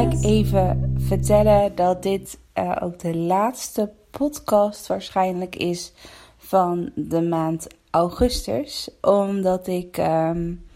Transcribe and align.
gelijk 0.00 0.24
even 0.24 0.94
vertellen 0.98 1.74
dat 1.74 2.02
dit 2.02 2.38
uh, 2.54 2.76
ook 2.80 2.98
de 2.98 3.16
laatste 3.16 3.90
podcast 4.10 4.86
waarschijnlijk 4.86 5.56
is 5.56 5.92
van 6.36 6.90
de 6.94 7.22
maand 7.22 7.66
augustus. 7.90 8.88
Omdat 9.00 9.66
ik 9.66 9.98
um, 9.98 10.66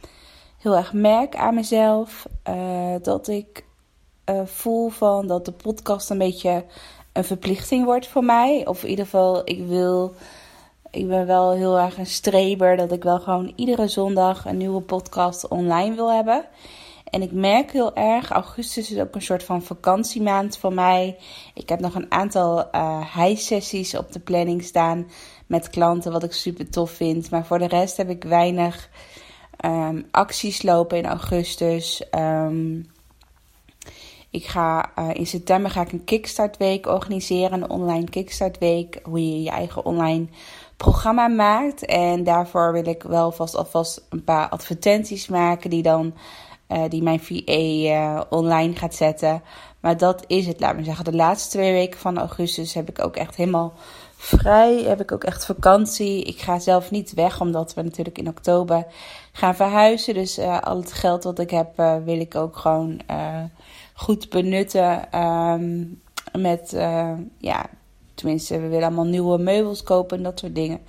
heel 0.58 0.76
erg 0.76 0.92
merk 0.92 1.36
aan 1.36 1.54
mezelf 1.54 2.26
uh, 2.48 2.94
dat 3.02 3.28
ik 3.28 3.64
uh, 4.30 4.40
voel 4.44 4.88
van 4.88 5.26
dat 5.26 5.44
de 5.44 5.52
podcast 5.52 6.10
een 6.10 6.18
beetje 6.18 6.64
een 7.12 7.24
verplichting 7.24 7.84
wordt 7.84 8.06
voor 8.06 8.24
mij. 8.24 8.66
Of 8.66 8.82
in 8.82 8.90
ieder 8.90 9.04
geval, 9.04 9.42
ik 9.44 9.66
wil. 9.66 10.14
Ik 10.90 11.08
ben 11.08 11.26
wel 11.26 11.52
heel 11.52 11.78
erg 11.78 11.98
een 11.98 12.06
streber 12.06 12.76
dat 12.76 12.92
ik 12.92 13.02
wel 13.02 13.20
gewoon 13.20 13.52
iedere 13.56 13.88
zondag 13.88 14.44
een 14.44 14.56
nieuwe 14.56 14.80
podcast 14.80 15.48
online 15.48 15.94
wil 15.94 16.12
hebben. 16.12 16.44
En 17.14 17.22
ik 17.22 17.32
merk 17.32 17.70
heel 17.70 17.94
erg, 17.94 18.30
augustus 18.30 18.90
is 18.90 18.98
ook 18.98 19.14
een 19.14 19.22
soort 19.22 19.42
van 19.42 19.62
vakantiemaand 19.62 20.58
voor 20.58 20.72
mij. 20.72 21.16
Ik 21.54 21.68
heb 21.68 21.80
nog 21.80 21.94
een 21.94 22.12
aantal 22.12 22.68
uh, 22.72 23.14
high-sessies 23.14 23.96
op 23.96 24.12
de 24.12 24.20
planning 24.20 24.62
staan 24.62 25.10
met 25.46 25.70
klanten, 25.70 26.12
wat 26.12 26.22
ik 26.22 26.32
super 26.32 26.70
tof 26.70 26.90
vind. 26.90 27.30
Maar 27.30 27.46
voor 27.46 27.58
de 27.58 27.66
rest 27.66 27.96
heb 27.96 28.08
ik 28.08 28.24
weinig 28.24 28.88
um, 29.64 30.06
acties 30.10 30.62
lopen 30.62 30.98
in 30.98 31.06
augustus. 31.06 32.02
Um, 32.10 32.90
ik 34.30 34.46
ga 34.46 34.90
uh, 34.98 35.08
in 35.12 35.26
september 35.26 35.70
ga 35.70 35.80
ik 35.80 35.92
een 35.92 36.04
Kickstart 36.04 36.56
Week 36.56 36.86
organiseren, 36.86 37.62
een 37.62 37.70
online 37.70 38.10
Kickstart 38.10 38.58
Week, 38.58 39.00
hoe 39.02 39.30
je 39.30 39.42
je 39.42 39.50
eigen 39.50 39.84
online 39.84 40.26
programma 40.76 41.28
maakt. 41.28 41.84
En 41.84 42.24
daarvoor 42.24 42.72
wil 42.72 42.86
ik 42.86 43.02
wel 43.02 43.32
vast 43.32 43.56
alvast 43.56 44.06
een 44.08 44.24
paar 44.24 44.48
advertenties 44.48 45.28
maken 45.28 45.70
die 45.70 45.82
dan 45.82 46.14
uh, 46.68 46.82
die 46.88 47.02
mijn 47.02 47.20
VA 47.20 47.42
eh, 47.46 48.20
online 48.28 48.76
gaat 48.76 48.94
zetten. 48.94 49.42
Maar 49.80 49.96
dat 49.96 50.24
is 50.26 50.46
het, 50.46 50.60
laat 50.60 50.76
me 50.76 50.84
zeggen. 50.84 51.04
De 51.04 51.14
laatste 51.14 51.50
twee 51.50 51.72
weken 51.72 52.00
van 52.00 52.18
augustus 52.18 52.74
heb 52.74 52.88
ik 52.88 53.04
ook 53.04 53.16
echt 53.16 53.36
helemaal 53.36 53.72
vrij. 54.16 54.82
Heb 54.82 55.00
ik 55.00 55.12
ook 55.12 55.24
echt 55.24 55.46
vakantie. 55.46 56.24
Ik 56.24 56.40
ga 56.40 56.58
zelf 56.58 56.90
niet 56.90 57.14
weg, 57.14 57.40
omdat 57.40 57.74
we 57.74 57.82
natuurlijk 57.82 58.18
in 58.18 58.28
oktober 58.28 58.86
gaan 59.32 59.54
verhuizen. 59.54 60.14
Dus 60.14 60.38
uh, 60.38 60.60
al 60.60 60.76
het 60.76 60.92
geld 60.92 61.24
wat 61.24 61.38
ik 61.38 61.50
heb, 61.50 61.76
wil 62.04 62.20
ik 62.20 62.34
ook 62.34 62.56
gewoon 62.56 63.00
goed 63.94 64.28
benutten. 64.28 65.20
Um, 65.20 66.02
met, 66.32 66.70
ja, 67.38 67.66
tenminste, 68.14 68.60
we 68.60 68.68
willen 68.68 68.86
allemaal 68.86 69.04
nieuwe 69.04 69.38
meubels 69.38 69.82
kopen 69.82 70.16
en 70.16 70.22
dat 70.22 70.38
soort 70.38 70.54
dingen. 70.54 70.80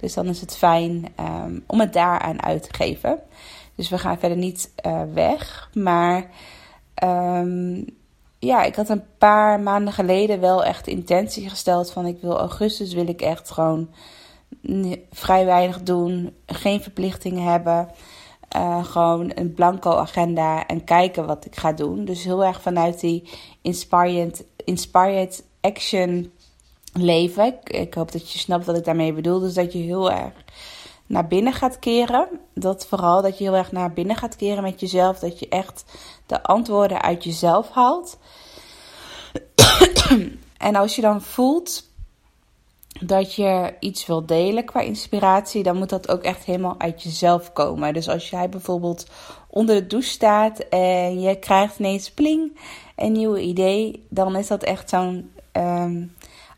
Dus 0.00 0.14
dan 0.14 0.26
is 0.26 0.40
het 0.40 0.56
fijn 0.56 1.06
um, 1.20 1.64
om 1.66 1.80
het 1.80 1.92
daaraan 1.92 2.42
uit 2.42 2.62
te 2.62 2.74
geven. 2.74 3.18
Dus 3.74 3.88
we 3.88 3.98
gaan 3.98 4.18
verder 4.18 4.38
niet 4.38 4.72
uh, 4.86 5.02
weg. 5.12 5.70
Maar 5.74 6.30
um, 7.04 7.84
ja, 8.38 8.62
ik 8.62 8.74
had 8.74 8.88
een 8.88 9.04
paar 9.18 9.60
maanden 9.60 9.92
geleden 9.92 10.40
wel 10.40 10.64
echt 10.64 10.84
de 10.84 10.90
intentie 10.90 11.48
gesteld 11.48 11.90
van 11.90 12.06
ik 12.06 12.20
wil 12.20 12.38
augustus 12.38 12.92
wil 12.92 13.08
ik 13.08 13.20
echt 13.20 13.50
gewoon 13.50 13.88
vrij 15.10 15.44
weinig 15.44 15.82
doen, 15.82 16.34
geen 16.46 16.80
verplichtingen 16.80 17.44
hebben. 17.44 17.88
Uh, 18.56 18.84
gewoon 18.84 19.32
een 19.34 19.54
blanco 19.54 19.90
agenda 19.90 20.66
en 20.66 20.84
kijken 20.84 21.26
wat 21.26 21.44
ik 21.44 21.56
ga 21.56 21.72
doen. 21.72 22.04
Dus 22.04 22.24
heel 22.24 22.44
erg 22.44 22.62
vanuit 22.62 23.00
die 23.00 23.28
inspired, 23.62 24.44
inspired 24.64 25.44
action 25.60 26.32
leven. 26.92 27.46
Ik, 27.46 27.70
ik 27.70 27.94
hoop 27.94 28.12
dat 28.12 28.32
je 28.32 28.38
snapt 28.38 28.66
wat 28.66 28.76
ik 28.76 28.84
daarmee 28.84 29.12
bedoel. 29.12 29.38
Dus 29.38 29.54
dat 29.54 29.72
je 29.72 29.78
heel 29.78 30.10
erg 30.10 30.32
naar 31.06 31.26
binnen 31.26 31.52
gaat 31.52 31.78
keren. 31.78 32.28
Dat 32.54 32.86
vooral 32.86 33.22
dat 33.22 33.38
je 33.38 33.44
heel 33.44 33.56
erg 33.56 33.72
naar 33.72 33.92
binnen 33.92 34.16
gaat 34.16 34.36
keren 34.36 34.62
met 34.62 34.80
jezelf. 34.80 35.18
Dat 35.18 35.38
je 35.38 35.48
echt 35.48 35.84
de 36.26 36.42
antwoorden 36.42 37.02
uit 37.02 37.24
jezelf 37.24 37.70
haalt. 37.70 38.18
en 40.56 40.76
als 40.76 40.96
je 40.96 41.02
dan 41.02 41.22
voelt 41.22 41.92
dat 43.00 43.34
je 43.34 43.74
iets 43.80 44.06
wil 44.06 44.26
delen 44.26 44.64
qua 44.64 44.80
inspiratie, 44.80 45.62
dan 45.62 45.76
moet 45.76 45.88
dat 45.88 46.08
ook 46.08 46.22
echt 46.22 46.44
helemaal 46.44 46.74
uit 46.78 47.02
jezelf 47.02 47.52
komen. 47.52 47.94
Dus 47.94 48.08
als 48.08 48.30
jij 48.30 48.48
bijvoorbeeld 48.48 49.06
onder 49.48 49.74
de 49.74 49.86
douche 49.86 50.08
staat 50.08 50.58
en 50.58 51.20
je 51.20 51.38
krijgt 51.38 51.78
ineens 51.78 52.10
pling 52.10 52.58
een 52.96 53.12
nieuw 53.12 53.36
idee, 53.36 54.06
dan 54.08 54.36
is 54.36 54.46
dat 54.46 54.62
echt 54.62 54.88
zo'n 54.88 55.30
um, 55.52 56.14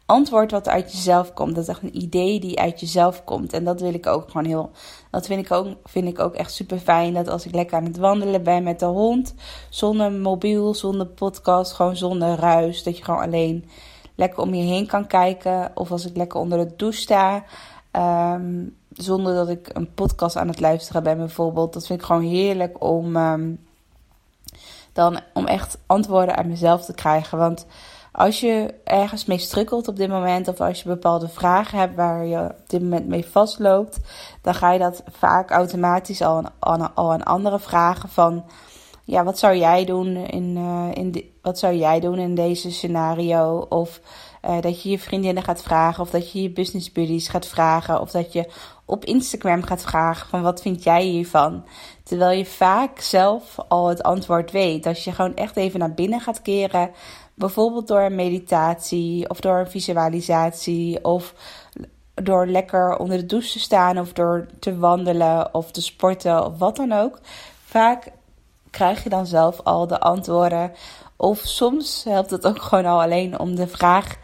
antwoord 0.07 0.51
wat 0.51 0.69
uit 0.69 0.93
jezelf 0.93 1.33
komt. 1.33 1.55
Dat 1.55 1.63
is 1.63 1.71
echt 1.71 1.83
een 1.83 2.03
idee 2.03 2.41
die 2.41 2.61
uit 2.61 2.81
jezelf 2.81 3.25
komt. 3.25 3.53
En 3.53 3.65
dat 3.65 3.81
wil 3.81 3.95
ik 3.95 4.07
ook 4.07 4.31
gewoon 4.31 4.47
heel. 4.47 4.71
Dat 5.11 5.27
vind 5.27 5.45
ik 5.45 5.53
ook, 5.53 5.67
vind 5.85 6.09
ik 6.09 6.19
ook 6.19 6.35
echt 6.35 6.53
super 6.53 6.79
fijn. 6.79 7.15
Dat 7.15 7.29
als 7.29 7.47
ik 7.47 7.55
lekker 7.55 7.77
aan 7.77 7.85
het 7.85 7.97
wandelen 7.97 8.43
ben 8.43 8.63
met 8.63 8.79
de 8.79 8.87
hond. 8.87 9.35
Zonder 9.69 10.13
mobiel, 10.13 10.75
zonder 10.75 11.07
podcast, 11.07 11.73
gewoon 11.73 11.97
zonder 11.97 12.39
ruis. 12.39 12.83
Dat 12.83 12.99
je 12.99 13.05
gewoon 13.05 13.23
alleen 13.23 13.69
lekker 14.15 14.43
om 14.43 14.55
je 14.55 14.65
heen 14.65 14.87
kan 14.87 15.07
kijken. 15.07 15.71
Of 15.75 15.91
als 15.91 16.07
ik 16.07 16.17
lekker 16.17 16.41
onder 16.41 16.59
de 16.59 16.77
douche 16.77 17.01
sta. 17.01 17.45
Um, 17.93 18.77
zonder 18.93 19.35
dat 19.35 19.49
ik 19.49 19.71
een 19.73 19.95
podcast 19.95 20.37
aan 20.37 20.49
het 20.49 20.61
luisteren 20.61 21.03
ben, 21.03 21.17
bijvoorbeeld. 21.17 21.73
Dat 21.73 21.87
vind 21.87 22.01
ik 22.01 22.07
gewoon 22.07 22.23
heerlijk 22.23 22.85
om. 22.85 23.17
Um, 23.17 23.65
dan 24.93 25.21
om 25.33 25.47
echt 25.47 25.79
antwoorden 25.87 26.37
uit 26.37 26.47
mezelf 26.47 26.85
te 26.85 26.95
krijgen. 26.95 27.39
Want 27.39 27.67
als 28.17 28.41
je 28.41 28.75
ergens 28.85 29.25
mee 29.25 29.39
strukkelt 29.39 29.89
op 29.89 29.97
dit 29.97 30.09
moment, 30.09 30.49
of 30.49 30.61
als 30.61 30.83
je 30.83 30.89
bepaalde 30.89 31.29
vragen 31.29 31.79
hebt 31.79 31.95
waar 31.95 32.27
je 32.27 32.39
op 32.39 32.69
dit 32.69 32.83
moment 32.83 33.07
mee 33.07 33.27
vastloopt, 33.27 33.99
dan 34.43 34.55
ga 34.55 34.73
je 34.73 34.79
dat 34.79 35.03
vaak 35.11 35.51
automatisch 35.51 36.23
al 36.23 36.43
aan, 36.59 36.95
al 36.95 37.13
aan 37.13 37.25
andere 37.25 37.59
vragen 37.59 38.09
van, 38.09 38.45
ja, 39.05 39.25
wat 39.25 39.39
zou 39.39 39.57
jij 39.57 39.85
doen 39.85 40.17
in, 40.17 40.57
uh, 40.57 40.89
in 40.93 41.31
wat 41.43 41.59
zou 41.59 41.75
jij 41.75 42.01
doen 42.01 42.19
in 42.19 42.35
deze 42.35 42.71
scenario? 42.71 43.67
Of 43.69 44.01
uh, 44.45 44.61
dat 44.61 44.83
je 44.83 44.91
je 44.91 44.99
vriendinnen 44.99 45.43
gaat 45.43 45.63
vragen, 45.63 46.03
of 46.03 46.11
dat 46.11 46.33
je 46.33 46.43
je 46.43 46.51
business 46.51 46.93
buddies 46.93 47.29
gaat 47.29 47.47
vragen, 47.47 48.01
of 48.01 48.11
dat 48.11 48.33
je 48.33 48.51
op 48.85 49.05
Instagram 49.05 49.63
gaat 49.63 49.83
vragen 49.83 50.29
van 50.29 50.43
wat 50.43 50.63
vind 50.63 50.83
jij 50.83 51.03
hiervan? 51.03 51.65
Terwijl 52.07 52.39
je 52.39 52.47
vaak 52.47 53.01
zelf 53.01 53.57
al 53.69 53.89
het 53.89 54.03
antwoord 54.03 54.51
weet. 54.51 54.87
Als 54.87 55.05
je 55.05 55.13
gewoon 55.13 55.37
echt 55.37 55.57
even 55.57 55.79
naar 55.79 55.95
binnen 55.95 56.21
gaat 56.21 56.43
keren, 56.43 56.91
Bijvoorbeeld 57.39 57.89
door 57.89 58.01
een 58.01 58.15
meditatie 58.15 59.31
of 59.31 59.41
door 59.41 59.59
een 59.59 59.71
visualisatie 59.71 61.05
of 61.05 61.35
door 62.15 62.47
lekker 62.47 62.97
onder 62.97 63.17
de 63.17 63.27
douche 63.27 63.53
te 63.53 63.59
staan 63.59 63.99
of 63.99 64.13
door 64.13 64.47
te 64.59 64.79
wandelen 64.79 65.55
of 65.55 65.71
te 65.71 65.83
sporten 65.83 66.45
of 66.47 66.59
wat 66.59 66.77
dan 66.77 66.93
ook. 66.93 67.19
Vaak 67.65 68.13
krijg 68.71 69.03
je 69.03 69.09
dan 69.09 69.27
zelf 69.27 69.61
al 69.61 69.87
de 69.87 70.01
antwoorden. 70.01 70.73
Of 71.17 71.39
soms 71.39 72.05
helpt 72.05 72.31
het 72.31 72.47
ook 72.47 72.63
gewoon 72.63 72.87
al 72.87 73.03
alleen 73.03 73.39
om 73.39 73.55
de 73.55 73.67
vraag 73.67 74.17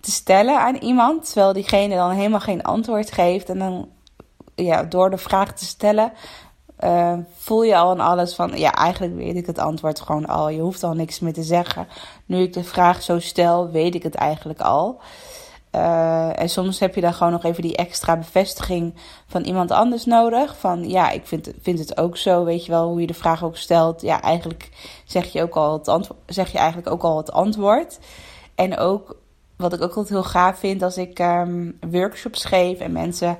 te 0.00 0.10
stellen 0.10 0.60
aan 0.60 0.76
iemand, 0.76 1.26
terwijl 1.26 1.52
diegene 1.52 1.94
dan 1.94 2.10
helemaal 2.10 2.40
geen 2.40 2.62
antwoord 2.62 3.12
geeft. 3.12 3.48
En 3.48 3.58
dan 3.58 3.88
ja, 4.54 4.82
door 4.82 5.10
de 5.10 5.18
vraag 5.18 5.52
te 5.52 5.64
stellen 5.64 6.12
uh, 6.84 7.18
voel 7.36 7.62
je 7.62 7.76
al 7.76 7.90
aan 7.90 8.00
alles 8.00 8.34
van, 8.34 8.58
ja, 8.58 8.72
eigenlijk 8.72 9.14
weet 9.16 9.36
ik 9.36 9.46
het 9.46 9.58
antwoord 9.58 10.00
gewoon 10.00 10.26
al. 10.26 10.48
Je 10.48 10.60
hoeft 10.60 10.82
al 10.82 10.94
niks 10.94 11.20
meer 11.20 11.32
te 11.32 11.42
zeggen. 11.42 11.88
Nu 12.26 12.38
ik 12.38 12.52
de 12.52 12.64
vraag 12.64 13.02
zo 13.02 13.18
stel, 13.18 13.70
weet 13.70 13.94
ik 13.94 14.02
het 14.02 14.14
eigenlijk 14.14 14.60
al. 14.60 15.00
Uh, 15.72 16.40
en 16.40 16.48
soms 16.48 16.78
heb 16.78 16.94
je 16.94 17.00
dan 17.00 17.14
gewoon 17.14 17.32
nog 17.32 17.44
even 17.44 17.62
die 17.62 17.76
extra 17.76 18.16
bevestiging 18.16 18.94
van 19.26 19.42
iemand 19.42 19.70
anders 19.70 20.04
nodig. 20.04 20.56
Van 20.56 20.88
ja, 20.88 21.10
ik 21.10 21.26
vind, 21.26 21.50
vind 21.62 21.78
het 21.78 21.98
ook 21.98 22.16
zo. 22.16 22.44
Weet 22.44 22.64
je 22.64 22.72
wel 22.72 22.88
hoe 22.88 23.00
je 23.00 23.06
de 23.06 23.14
vraag 23.14 23.44
ook 23.44 23.56
stelt. 23.56 24.02
Ja, 24.02 24.22
eigenlijk 24.22 24.70
zeg 25.04 25.32
je, 25.32 25.42
ook 25.42 25.56
al 25.56 25.72
het 25.72 25.88
antwoord, 25.88 26.20
zeg 26.26 26.52
je 26.52 26.58
eigenlijk 26.58 26.90
ook 26.90 27.02
al 27.02 27.16
het 27.16 27.32
antwoord. 27.32 27.98
En 28.54 28.78
ook 28.78 29.16
wat 29.56 29.72
ik 29.72 29.82
ook 29.82 29.94
altijd 29.94 30.08
heel 30.08 30.24
gaaf 30.24 30.58
vind 30.58 30.82
als 30.82 30.96
ik 30.96 31.18
um, 31.18 31.78
workshops 31.90 32.44
geef 32.44 32.78
en 32.78 32.92
mensen 32.92 33.38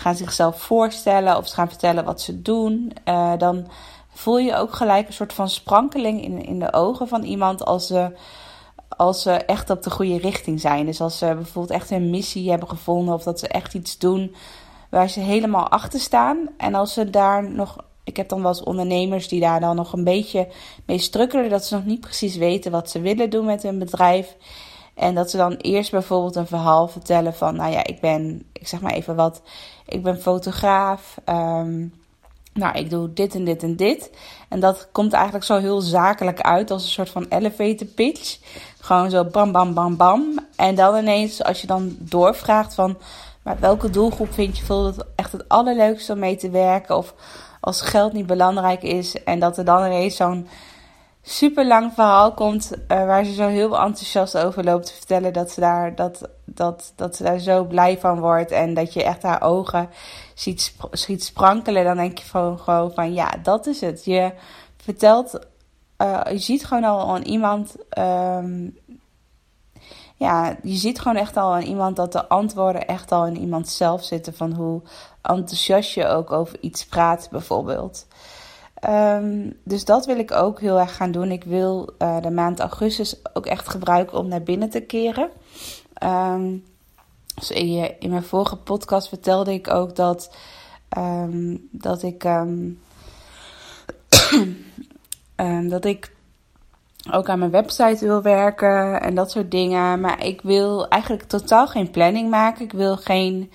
gaan 0.00 0.14
zichzelf 0.14 0.62
voorstellen 0.62 1.36
of 1.36 1.48
ze 1.48 1.54
gaan 1.54 1.68
vertellen 1.68 2.04
wat 2.04 2.20
ze 2.20 2.42
doen, 2.42 2.92
uh, 3.04 3.32
dan 3.38 3.66
voel 4.12 4.38
je 4.38 4.56
ook 4.56 4.74
gelijk 4.74 5.06
een 5.06 5.12
soort 5.12 5.32
van 5.32 5.48
sprankeling 5.48 6.22
in, 6.22 6.44
in 6.44 6.58
de 6.58 6.72
ogen 6.72 7.08
van 7.08 7.22
iemand 7.22 7.64
als 7.64 7.86
ze, 7.86 8.16
als 8.88 9.22
ze 9.22 9.30
echt 9.32 9.70
op 9.70 9.82
de 9.82 9.90
goede 9.90 10.18
richting 10.18 10.60
zijn. 10.60 10.86
Dus 10.86 11.00
als 11.00 11.18
ze 11.18 11.34
bijvoorbeeld 11.34 11.80
echt 11.80 11.90
een 11.90 12.10
missie 12.10 12.50
hebben 12.50 12.68
gevonden 12.68 13.14
of 13.14 13.22
dat 13.22 13.38
ze 13.38 13.48
echt 13.48 13.74
iets 13.74 13.98
doen 13.98 14.34
waar 14.90 15.08
ze 15.08 15.20
helemaal 15.20 15.68
achter 15.68 16.00
staan. 16.00 16.48
En 16.56 16.74
als 16.74 16.92
ze 16.92 17.10
daar 17.10 17.50
nog 17.50 17.76
ik 18.04 18.16
heb 18.16 18.28
dan 18.28 18.40
wel 18.42 18.50
eens 18.50 18.62
ondernemers 18.62 19.28
die 19.28 19.40
daar 19.40 19.60
dan 19.60 19.76
nog 19.76 19.92
een 19.92 20.04
beetje 20.04 20.48
mee 20.86 20.98
strukkelen. 20.98 21.50
Dat 21.50 21.64
ze 21.64 21.74
nog 21.74 21.84
niet 21.84 22.00
precies 22.00 22.36
weten 22.36 22.70
wat 22.70 22.90
ze 22.90 23.00
willen 23.00 23.30
doen 23.30 23.44
met 23.44 23.62
hun 23.62 23.78
bedrijf. 23.78 24.36
En 24.94 25.14
dat 25.14 25.30
ze 25.30 25.36
dan 25.36 25.52
eerst 25.52 25.90
bijvoorbeeld 25.90 26.36
een 26.36 26.46
verhaal 26.46 26.88
vertellen 26.88 27.34
van, 27.34 27.56
nou 27.56 27.72
ja, 27.72 27.84
ik 27.84 28.00
ben, 28.00 28.42
ik 28.52 28.68
zeg 28.68 28.80
maar 28.80 28.92
even 28.92 29.16
wat, 29.16 29.42
ik 29.86 30.02
ben 30.02 30.20
fotograaf. 30.20 31.16
Um, 31.28 31.92
nou, 32.52 32.78
ik 32.78 32.90
doe 32.90 33.12
dit 33.12 33.34
en 33.34 33.44
dit 33.44 33.62
en 33.62 33.76
dit. 33.76 34.10
En 34.48 34.60
dat 34.60 34.88
komt 34.92 35.12
eigenlijk 35.12 35.44
zo 35.44 35.58
heel 35.58 35.80
zakelijk 35.80 36.40
uit 36.40 36.70
als 36.70 36.82
een 36.82 36.90
soort 36.90 37.10
van 37.10 37.26
elevator 37.28 37.86
pitch. 37.86 38.38
Gewoon 38.80 39.10
zo 39.10 39.24
bam, 39.24 39.52
bam, 39.52 39.74
bam, 39.74 39.96
bam. 39.96 40.38
En 40.56 40.74
dan 40.74 40.96
ineens, 40.96 41.42
als 41.42 41.60
je 41.60 41.66
dan 41.66 41.96
doorvraagt 41.98 42.74
van, 42.74 42.98
maar 43.42 43.60
welke 43.60 43.90
doelgroep 43.90 44.32
vind 44.32 44.58
je 44.58 44.64
bijvoorbeeld 44.66 45.06
echt 45.14 45.32
het 45.32 45.48
allerleukste 45.48 46.12
om 46.12 46.18
mee 46.18 46.36
te 46.36 46.50
werken? 46.50 46.96
Of 46.96 47.14
als 47.60 47.80
geld 47.80 48.12
niet 48.12 48.26
belangrijk 48.26 48.82
is 48.82 49.22
en 49.22 49.38
dat 49.38 49.58
er 49.58 49.64
dan 49.64 49.84
ineens 49.84 50.16
zo'n 50.16 50.48
super 51.22 51.66
lang 51.66 51.92
verhaal 51.92 52.34
komt 52.34 52.72
uh, 52.72 52.78
waar 52.88 53.24
ze 53.24 53.32
zo 53.32 53.46
heel 53.46 53.78
enthousiast 53.78 54.36
over 54.36 54.64
loopt 54.64 54.86
te 54.86 54.92
vertellen 54.92 55.32
dat 55.32 55.50
ze, 55.50 55.60
daar, 55.60 55.94
dat, 55.94 56.28
dat, 56.44 56.92
dat 56.96 57.16
ze 57.16 57.22
daar 57.22 57.38
zo 57.38 57.64
blij 57.64 57.98
van 57.98 58.20
wordt 58.20 58.50
en 58.50 58.74
dat 58.74 58.92
je 58.92 59.04
echt 59.04 59.22
haar 59.22 59.42
ogen 59.42 59.88
ziet, 60.34 61.22
sprankelen, 61.22 61.84
dan 61.84 61.96
denk 61.96 62.18
je 62.18 62.24
gewoon, 62.24 62.58
gewoon 62.58 62.92
van 62.94 63.12
ja, 63.12 63.30
dat 63.42 63.66
is 63.66 63.80
het. 63.80 64.04
Je 64.04 64.32
vertelt, 64.76 65.46
uh, 65.98 66.20
je 66.30 66.38
ziet 66.38 66.66
gewoon 66.66 66.84
al 66.84 67.14
aan 67.14 67.22
iemand, 67.22 67.76
um, 67.98 68.78
ja, 70.16 70.56
je 70.62 70.76
ziet 70.76 71.00
gewoon 71.00 71.16
echt 71.16 71.36
al 71.36 71.52
aan 71.52 71.62
iemand 71.62 71.96
dat 71.96 72.12
de 72.12 72.28
antwoorden 72.28 72.86
echt 72.86 73.12
al 73.12 73.26
in 73.26 73.38
iemand 73.38 73.68
zelf 73.68 74.04
zitten 74.04 74.34
van 74.34 74.52
hoe 74.52 74.82
enthousiast 75.22 75.94
je 75.94 76.06
ook 76.06 76.30
over 76.30 76.60
iets 76.60 76.86
praat 76.86 77.28
bijvoorbeeld. 77.30 78.06
Um, 78.88 79.56
dus 79.64 79.84
dat 79.84 80.06
wil 80.06 80.18
ik 80.18 80.32
ook 80.32 80.60
heel 80.60 80.78
erg 80.78 80.96
gaan 80.96 81.10
doen. 81.10 81.30
Ik 81.30 81.44
wil 81.44 81.94
uh, 81.98 82.20
de 82.20 82.30
maand 82.30 82.60
augustus 82.60 83.16
ook 83.32 83.46
echt 83.46 83.68
gebruiken 83.68 84.18
om 84.18 84.28
naar 84.28 84.42
binnen 84.42 84.70
te 84.70 84.80
keren. 84.80 85.28
Um, 86.04 86.64
dus 87.34 87.50
in, 87.50 88.10
mijn 88.10 88.22
vorige 88.22 88.56
podcast 88.56 89.08
vertelde 89.08 89.52
ik 89.52 89.70
ook 89.70 89.96
dat, 89.96 90.34
um, 90.98 91.68
dat 91.70 92.02
ik. 92.02 92.22
dat 95.68 95.84
ik 95.84 96.12
ook 97.12 97.28
aan 97.28 97.38
mijn 97.38 97.50
website 97.50 98.06
wil 98.06 98.22
werken 98.22 99.00
en 99.00 99.14
dat 99.14 99.30
soort 99.30 99.50
dingen. 99.50 100.00
Maar 100.00 100.24
ik 100.24 100.40
wil 100.40 100.88
eigenlijk 100.88 101.22
totaal 101.22 101.66
geen 101.66 101.90
planning 101.90 102.30
maken. 102.30 102.64
Ik 102.64 102.72
wil 102.72 102.96
geen 102.96 103.50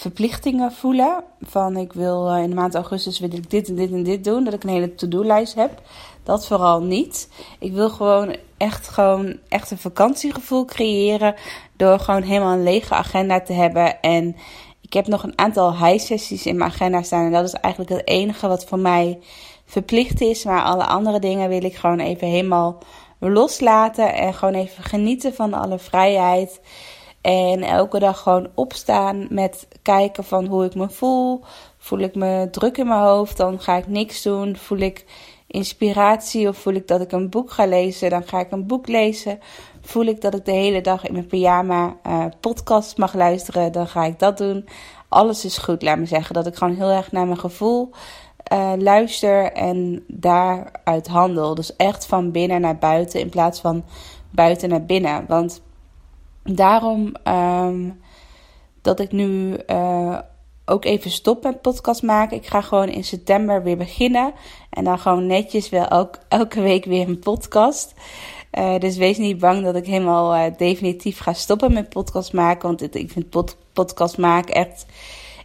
verplichtingen 0.00 0.72
voelen. 0.72 1.24
Van 1.40 1.76
ik 1.76 1.92
wil 1.92 2.28
eh, 2.28 2.42
in 2.42 2.48
de 2.48 2.54
maand 2.54 2.74
augustus 2.74 3.18
wil 3.18 3.32
ik 3.32 3.50
dit 3.50 3.68
en 3.68 3.74
dit 3.74 3.92
en 3.92 4.02
dit 4.02 4.24
doen. 4.24 4.44
Dat 4.44 4.52
ik 4.52 4.62
een 4.62 4.68
hele 4.68 4.94
to-do-lijst 4.94 5.54
heb. 5.54 5.82
Dat 6.22 6.46
vooral 6.46 6.82
niet. 6.82 7.28
Ik 7.58 7.72
wil 7.72 7.90
gewoon 7.90 8.36
echt, 8.56 8.88
gewoon 8.88 9.38
echt 9.48 9.70
een 9.70 9.78
vakantiegevoel 9.78 10.64
creëren. 10.64 11.34
Door 11.76 11.98
gewoon 11.98 12.22
helemaal 12.22 12.52
een 12.52 12.62
lege 12.62 12.94
agenda 12.94 13.40
te 13.40 13.52
hebben. 13.52 14.00
En 14.00 14.36
ik 14.80 14.92
heb 14.92 15.06
nog 15.06 15.22
een 15.22 15.38
aantal 15.38 15.84
high-sessies 15.84 16.46
in 16.46 16.56
mijn 16.56 16.70
agenda 16.70 17.02
staan. 17.02 17.24
En 17.24 17.32
dat 17.32 17.44
is 17.44 17.52
eigenlijk 17.52 17.94
het 17.94 18.08
enige 18.08 18.48
wat 18.48 18.64
voor 18.64 18.78
mij 18.78 19.18
verplicht 19.64 20.20
is. 20.20 20.44
Maar 20.44 20.62
alle 20.62 20.84
andere 20.84 21.18
dingen 21.18 21.48
wil 21.48 21.64
ik 21.64 21.76
gewoon 21.76 22.00
even 22.00 22.28
helemaal 22.28 22.78
loslaten. 23.18 24.14
En 24.14 24.34
gewoon 24.34 24.54
even 24.54 24.84
genieten 24.84 25.34
van 25.34 25.54
alle 25.54 25.78
vrijheid. 25.78 26.60
En 27.20 27.62
elke 27.62 27.98
dag 27.98 28.18
gewoon 28.18 28.48
opstaan 28.54 29.26
met 29.30 29.68
kijken 29.82 30.24
van 30.24 30.46
hoe 30.46 30.64
ik 30.64 30.74
me 30.74 30.90
voel. 30.90 31.40
Voel 31.78 31.98
ik 31.98 32.14
me 32.14 32.48
druk 32.50 32.78
in 32.78 32.86
mijn 32.86 33.00
hoofd, 33.00 33.36
dan 33.36 33.60
ga 33.60 33.76
ik 33.76 33.86
niks 33.86 34.22
doen. 34.22 34.56
Voel 34.56 34.78
ik 34.78 35.04
inspiratie 35.46 36.48
of 36.48 36.56
voel 36.56 36.74
ik 36.74 36.88
dat 36.88 37.00
ik 37.00 37.12
een 37.12 37.30
boek 37.30 37.50
ga 37.50 37.66
lezen, 37.66 38.10
dan 38.10 38.26
ga 38.26 38.40
ik 38.40 38.50
een 38.50 38.66
boek 38.66 38.88
lezen. 38.88 39.38
Voel 39.80 40.04
ik 40.04 40.20
dat 40.20 40.34
ik 40.34 40.44
de 40.44 40.52
hele 40.52 40.80
dag 40.80 41.06
in 41.06 41.12
mijn 41.12 41.26
pyjama 41.26 41.96
uh, 42.06 42.24
podcast 42.40 42.96
mag 42.96 43.14
luisteren, 43.14 43.72
dan 43.72 43.86
ga 43.86 44.04
ik 44.04 44.18
dat 44.18 44.38
doen. 44.38 44.68
Alles 45.08 45.44
is 45.44 45.58
goed, 45.58 45.82
laat 45.82 45.98
me 45.98 46.06
zeggen. 46.06 46.34
Dat 46.34 46.46
ik 46.46 46.54
gewoon 46.54 46.74
heel 46.74 46.90
erg 46.90 47.12
naar 47.12 47.26
mijn 47.26 47.38
gevoel 47.38 47.90
uh, 48.52 48.72
luister 48.78 49.52
en 49.52 50.04
daaruit 50.06 51.06
handel. 51.06 51.54
Dus 51.54 51.76
echt 51.76 52.06
van 52.06 52.30
binnen 52.30 52.60
naar 52.60 52.78
buiten 52.78 53.20
in 53.20 53.28
plaats 53.28 53.60
van 53.60 53.84
buiten 54.30 54.68
naar 54.68 54.84
binnen. 54.84 55.24
Want 55.28 55.62
daarom 56.42 57.14
um, 57.24 58.00
dat 58.82 59.00
ik 59.00 59.12
nu 59.12 59.56
uh, 59.66 60.18
ook 60.64 60.84
even 60.84 61.10
stop 61.10 61.42
met 61.42 61.60
podcast 61.60 62.02
maken. 62.02 62.36
Ik 62.36 62.46
ga 62.46 62.60
gewoon 62.60 62.88
in 62.88 63.04
september 63.04 63.62
weer 63.62 63.76
beginnen. 63.76 64.32
En 64.70 64.84
dan 64.84 64.98
gewoon 64.98 65.26
netjes 65.26 65.68
wel 65.68 65.86
elk, 65.86 66.18
elke 66.28 66.60
week 66.60 66.84
weer 66.84 67.08
een 67.08 67.18
podcast. 67.18 67.94
Uh, 68.58 68.78
dus 68.78 68.96
wees 68.96 69.18
niet 69.18 69.38
bang 69.38 69.64
dat 69.64 69.76
ik 69.76 69.86
helemaal 69.86 70.34
uh, 70.34 70.56
definitief 70.56 71.18
ga 71.18 71.32
stoppen 71.32 71.72
met 71.72 71.88
podcast 71.88 72.32
maken. 72.32 72.68
Want 72.68 72.94
ik 72.94 73.10
vind 73.10 73.30
pod, 73.30 73.56
podcast 73.72 74.18
maken 74.18 74.54
echt, 74.54 74.86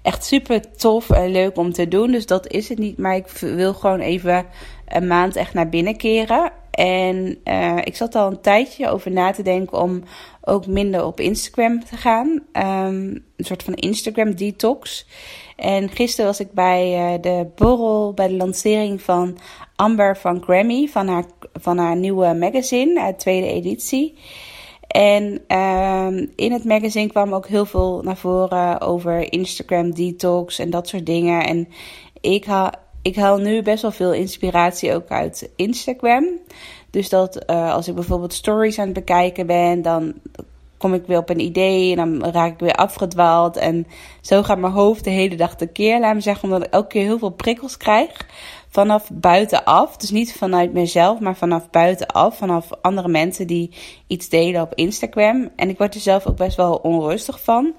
echt 0.02 0.26
super 0.26 0.76
tof 0.78 1.10
en 1.10 1.32
leuk 1.32 1.58
om 1.58 1.74
te 1.74 1.88
doen. 1.88 2.12
Dus 2.12 2.26
dat 2.26 2.48
is 2.48 2.70
het 2.70 2.78
niet. 2.78 2.98
Maar 2.98 3.16
ik 3.16 3.28
wil 3.28 3.74
gewoon 3.74 4.00
even 4.00 4.46
een 4.88 5.08
maand 5.08 5.36
echt 5.36 5.54
naar 5.54 5.70
binnen 5.70 5.98
keren. 5.98 6.52
En 6.76 7.38
uh, 7.46 7.78
ik 7.84 7.96
zat 7.96 8.16
al 8.16 8.28
een 8.28 8.42
tijdje 8.42 8.90
over 8.90 9.12
na 9.12 9.32
te 9.32 9.42
denken 9.44 9.82
om 9.82 10.04
ook 10.42 10.68
minder 10.68 11.06
op 11.06 11.20
Instagram 11.20 11.86
te 11.86 11.98
gaan. 11.98 12.28
Um, 12.28 13.24
een 13.36 13.46
soort 13.46 13.64
van 13.64 13.74
Instagram 13.74 14.36
detox. 14.36 15.08
En 15.56 15.90
gisteren 15.90 16.26
was 16.26 16.40
ik 16.40 16.52
bij 16.52 17.14
uh, 17.14 17.22
de 17.22 17.48
borrel, 17.56 18.14
bij 18.14 18.28
de 18.28 18.34
lancering 18.34 19.02
van 19.02 19.38
Amber 19.76 20.18
van 20.18 20.44
Grammy, 20.44 20.88
van 20.88 21.08
haar, 21.08 21.26
van 21.54 21.78
haar 21.78 21.96
nieuwe 21.96 22.34
magazine, 22.34 23.02
uit 23.02 23.20
tweede 23.20 23.48
editie. 23.48 24.18
En 24.88 25.24
um, 25.58 26.32
in 26.36 26.52
het 26.52 26.64
magazine 26.64 27.08
kwam 27.08 27.34
ook 27.34 27.48
heel 27.48 27.66
veel 27.66 28.02
naar 28.04 28.18
voren 28.18 28.82
over 28.82 29.32
Instagram 29.32 29.94
detox 29.94 30.60
en 30.60 30.70
dat 30.70 30.88
soort 30.88 31.06
dingen. 31.06 31.46
En 31.46 31.68
ik 32.22 32.46
haal, 32.46 32.72
ik 33.06 33.16
haal 33.16 33.38
nu 33.38 33.62
best 33.62 33.82
wel 33.82 33.92
veel 33.92 34.14
inspiratie 34.14 34.94
ook 34.94 35.10
uit 35.10 35.50
Instagram. 35.56 36.26
Dus 36.90 37.10
dat 37.10 37.44
uh, 37.50 37.74
als 37.74 37.88
ik 37.88 37.96
bijvoorbeeld 37.96 38.34
stories 38.34 38.80
aan 38.80 38.86
het 38.86 38.94
bekijken 38.94 39.48
ben, 39.48 39.82
dan 39.82 40.14
kom 40.78 40.94
ik 40.94 41.06
weer 41.06 41.18
op 41.18 41.30
een 41.30 41.40
idee 41.40 41.96
en 41.96 41.96
dan 41.96 42.32
raak 42.32 42.54
ik 42.54 42.60
weer 42.60 42.76
afgedwaald. 42.76 43.58
En 43.58 43.88
zo 44.22 44.44
gaat 44.44 44.58
mijn 44.58 44.74
hoofd 44.74 45.04
de 45.04 45.10
hele 45.10 45.36
dag 45.36 45.56
tekeer. 45.56 46.00
Laat 46.00 46.14
me 46.14 46.22
zeggen, 46.22 46.44
omdat 46.44 46.66
ik 46.68 46.74
elke 46.74 46.88
keer 46.88 47.04
heel 47.04 47.20
veel 47.20 47.30
prikkels 47.30 47.78
krijg 47.78 48.28
vanaf 48.70 49.10
buitenaf. 49.14 49.98
Dus 49.98 50.10
niet 50.10 50.34
vanuit 50.34 50.74
mezelf, 50.74 51.20
maar 51.20 51.36
vanaf 51.36 51.70
buitenaf. 51.70 52.38
Vanaf 52.38 52.70
andere 52.82 53.08
mensen 53.08 53.48
die 53.48 53.72
iets 54.08 54.30
delen 54.30 54.62
op 54.62 54.74
Instagram. 54.76 55.50
En 55.56 55.70
ik 55.70 55.78
word 55.78 55.96
er 55.96 56.02
zelf 56.02 56.28
ook 56.28 56.38
best 56.38 56.58
wel 56.58 56.76
onrustig 56.76 57.42
van. 57.42 57.74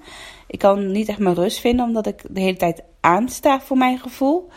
Ik 0.47 0.59
kan 0.59 0.91
niet 0.91 1.09
echt 1.09 1.19
mijn 1.19 1.35
rust 1.35 1.59
vinden, 1.59 1.85
omdat 1.85 2.07
ik 2.07 2.23
de 2.29 2.39
hele 2.39 2.57
tijd 2.57 2.83
aansta 3.01 3.59
voor 3.59 3.77
mijn 3.77 3.99
gevoel. 3.99 4.49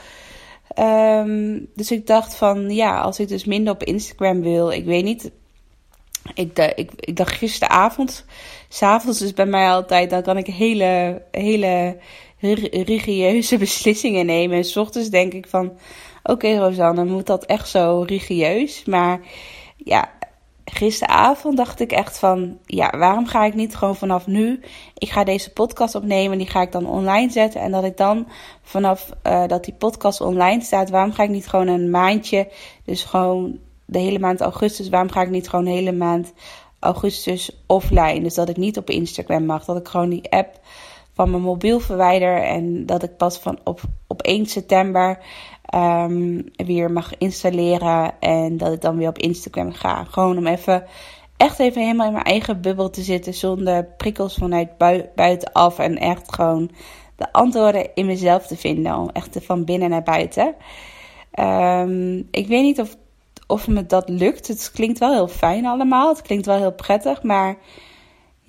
Um, 0.78 1.66
dus 1.74 1.90
ik 1.90 2.06
dacht 2.06 2.34
van 2.34 2.70
ja, 2.70 3.00
als 3.00 3.18
ik 3.18 3.28
dus 3.28 3.44
minder 3.44 3.72
op 3.72 3.82
Instagram 3.82 4.40
wil, 4.40 4.70
ik 4.70 4.84
weet 4.84 5.04
niet. 5.04 5.30
Ik, 6.34 6.58
ik, 6.58 6.90
ik 6.96 7.16
dacht 7.16 7.32
gisteravond, 7.32 8.24
s'avonds 8.68 9.22
is 9.22 9.34
bij 9.34 9.46
mij 9.46 9.70
altijd, 9.70 10.10
dan 10.10 10.22
kan 10.22 10.36
ik 10.36 10.46
hele, 10.46 11.22
hele 11.30 11.96
rigieuze 12.70 13.58
beslissingen 13.66 14.26
nemen. 14.26 14.56
En 14.56 14.64
s 14.64 14.76
ochtends 14.76 15.08
denk 15.08 15.32
ik 15.32 15.46
van, 15.46 15.78
oké 16.22 16.56
Rosanne, 16.56 17.04
moet 17.04 17.26
dat 17.26 17.44
echt 17.44 17.68
zo 17.68 18.02
rigieus? 18.06 18.84
Maar 18.84 19.20
ja, 19.76 20.10
gisteravond 20.70 21.56
dacht 21.56 21.80
ik 21.80 21.92
echt 21.92 22.18
van, 22.18 22.58
ja, 22.66 22.98
waarom 22.98 23.26
ga 23.26 23.44
ik 23.44 23.54
niet 23.54 23.76
gewoon 23.76 23.96
vanaf 23.96 24.26
nu, 24.26 24.60
ik 24.94 25.10
ga 25.10 25.24
deze 25.24 25.52
podcast 25.52 25.94
opnemen, 25.94 26.38
die 26.38 26.46
ga 26.46 26.62
ik 26.62 26.72
dan 26.72 26.86
online 26.86 27.30
zetten. 27.30 27.60
En 27.60 27.72
dat 27.72 27.84
ik 27.84 27.96
dan 27.96 28.28
vanaf 28.62 29.10
uh, 29.26 29.46
dat 29.46 29.64
die 29.64 29.74
podcast 29.74 30.20
online 30.20 30.62
staat, 30.62 30.90
waarom 30.90 31.12
ga 31.12 31.22
ik 31.22 31.30
niet 31.30 31.46
gewoon 31.46 31.66
een 31.66 31.90
maandje, 31.90 32.48
dus 32.84 33.04
gewoon 33.04 33.58
de 33.84 33.98
hele 33.98 34.18
maand 34.18 34.40
augustus, 34.40 34.88
waarom 34.88 35.10
ga 35.10 35.22
ik 35.22 35.30
niet 35.30 35.48
gewoon 35.48 35.64
de 35.64 35.70
hele 35.70 35.92
maand 35.92 36.32
augustus 36.78 37.62
offline? 37.66 38.20
Dus 38.20 38.34
dat 38.34 38.48
ik 38.48 38.56
niet 38.56 38.78
op 38.78 38.90
Instagram 38.90 39.44
mag, 39.44 39.64
dat 39.64 39.76
ik 39.76 39.88
gewoon 39.88 40.08
die 40.08 40.30
app 40.30 40.60
van 41.20 41.30
mijn 41.30 41.42
mobiel 41.42 41.80
verwijder 41.80 42.42
en 42.42 42.86
dat 42.86 43.02
ik 43.02 43.16
pas 43.16 43.38
van 43.38 43.58
op, 43.64 43.80
op 44.06 44.22
1 44.22 44.46
september 44.46 45.18
um, 45.74 46.44
weer 46.56 46.92
mag 46.92 47.18
installeren. 47.18 48.12
En 48.20 48.56
dat 48.56 48.72
ik 48.72 48.80
dan 48.80 48.96
weer 48.96 49.08
op 49.08 49.18
Instagram 49.18 49.72
ga. 49.72 50.04
Gewoon 50.04 50.38
om 50.38 50.46
even, 50.46 50.84
echt 51.36 51.58
even 51.58 51.82
helemaal 51.82 52.06
in 52.06 52.12
mijn 52.12 52.24
eigen 52.24 52.60
bubbel 52.60 52.90
te 52.90 53.02
zitten. 53.02 53.34
Zonder 53.34 53.84
prikkels 53.84 54.34
vanuit 54.34 54.78
buitenaf. 55.14 55.78
En 55.78 55.98
echt 55.98 56.34
gewoon 56.34 56.70
de 57.16 57.32
antwoorden 57.32 57.94
in 57.94 58.06
mezelf 58.06 58.46
te 58.46 58.56
vinden. 58.56 59.12
Echt 59.12 59.38
van 59.40 59.64
binnen 59.64 59.90
naar 59.90 60.02
buiten. 60.02 60.54
Um, 61.40 62.28
ik 62.30 62.46
weet 62.46 62.62
niet 62.62 62.80
of, 62.80 62.96
of 63.46 63.68
me 63.68 63.86
dat 63.86 64.08
lukt. 64.08 64.48
Het 64.48 64.70
klinkt 64.74 64.98
wel 64.98 65.12
heel 65.12 65.28
fijn 65.28 65.66
allemaal. 65.66 66.08
Het 66.08 66.22
klinkt 66.22 66.46
wel 66.46 66.56
heel 66.56 66.74
prettig. 66.74 67.22
Maar 67.22 67.56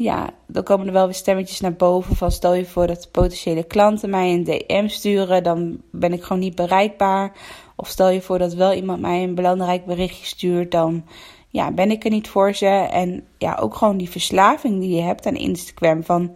ja, 0.02 0.30
dan 0.48 0.64
komen 0.64 0.88
er 0.88 0.94
wel 0.94 1.06
weer 1.06 1.14
stemmetjes 1.14 1.60
naar 1.60 1.74
boven 1.74 2.16
van 2.16 2.32
stel 2.32 2.54
je 2.54 2.66
voor 2.66 2.88
dat 2.88 3.12
potentiële 3.12 3.64
klanten 3.64 4.10
mij 4.10 4.34
een 4.34 4.44
DM 4.44 4.88
sturen, 4.88 5.44
dan 5.44 5.82
ben 5.92 6.14
ik 6.14 6.24
gewoon 6.24 6.42
niet 6.42 6.56
bereikbaar. 6.56 7.32
Of 7.76 7.88
stel 7.88 8.10
je 8.10 8.22
voor 8.22 8.38
dat 8.38 8.54
wel 8.54 8.74
iemand 8.74 9.02
mij 9.02 9.24
een 9.24 9.36
belangrijk 9.36 9.86
berichtje 9.86 10.26
stuurt, 10.26 10.72
dan 10.72 11.06
ja, 11.50 11.72
ben 11.72 11.92
ik 11.92 12.04
er 12.04 12.10
niet 12.10 12.30
voor 12.30 12.54
ze. 12.54 12.66
En 12.92 13.28
ja, 13.38 13.56
ook 13.56 13.76
gewoon 13.76 13.98
die 13.98 14.10
verslaving 14.10 14.80
die 14.80 14.96
je 14.96 15.02
hebt 15.02 15.26
aan 15.26 15.36
Instagram. 15.36 16.04
Van 16.04 16.36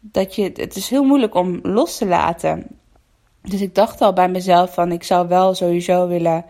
dat 0.00 0.34
je, 0.34 0.50
het 0.54 0.76
is 0.76 0.88
heel 0.88 1.04
moeilijk 1.04 1.34
om 1.34 1.58
los 1.62 1.96
te 1.96 2.06
laten. 2.06 2.66
Dus 3.42 3.60
ik 3.60 3.74
dacht 3.74 4.00
al 4.00 4.12
bij 4.12 4.28
mezelf 4.28 4.74
van 4.74 4.92
ik 4.92 5.02
zou 5.02 5.28
wel 5.28 5.54
sowieso 5.54 6.08
willen 6.08 6.44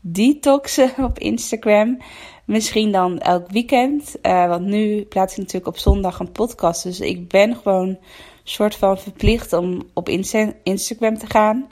detoxen 0.00 0.92
op 1.08 1.18
Instagram. 1.18 1.98
Misschien 2.46 2.92
dan 2.92 3.18
elk 3.18 3.50
weekend. 3.50 4.16
Uh, 4.22 4.48
want 4.48 4.64
nu 4.64 5.04
plaats 5.04 5.32
ik 5.32 5.38
natuurlijk 5.38 5.66
op 5.66 5.78
zondag 5.78 6.18
een 6.18 6.32
podcast. 6.32 6.82
Dus 6.82 7.00
ik 7.00 7.28
ben 7.28 7.56
gewoon 7.56 7.98
soort 8.44 8.76
van 8.76 8.98
verplicht 8.98 9.52
om 9.52 9.82
op 9.92 10.08
Instagram 10.62 11.18
te 11.18 11.26
gaan. 11.26 11.68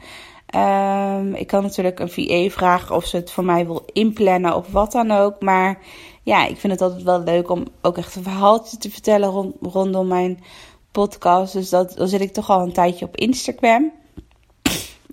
Um, 0.54 1.34
ik 1.34 1.46
kan 1.46 1.62
natuurlijk 1.62 1.98
een 1.98 2.10
VA 2.10 2.48
vragen 2.48 2.96
of 2.96 3.06
ze 3.06 3.16
het 3.16 3.30
voor 3.30 3.44
mij 3.44 3.66
wil 3.66 3.84
inplannen 3.92 4.56
of 4.56 4.70
wat 4.70 4.92
dan 4.92 5.10
ook. 5.10 5.40
Maar 5.40 5.78
ja, 6.22 6.46
ik 6.46 6.56
vind 6.56 6.72
het 6.72 6.82
altijd 6.82 7.02
wel 7.02 7.22
leuk 7.22 7.50
om 7.50 7.66
ook 7.82 7.98
echt 7.98 8.16
een 8.16 8.22
verhaaltje 8.22 8.76
te 8.76 8.90
vertellen 8.90 9.28
rond, 9.28 9.54
rondom 9.60 10.06
mijn 10.06 10.42
podcast. 10.90 11.52
Dus 11.52 11.68
dat, 11.68 11.94
dan 11.96 12.08
zit 12.08 12.20
ik 12.20 12.32
toch 12.32 12.50
al 12.50 12.60
een 12.60 12.72
tijdje 12.72 13.04
op 13.04 13.16
Instagram. 13.16 13.92